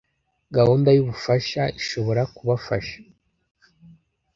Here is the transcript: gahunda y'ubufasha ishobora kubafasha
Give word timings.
gahunda 0.55 0.89
y'ubufasha 0.93 1.61
ishobora 1.79 2.21
kubafasha 2.35 2.97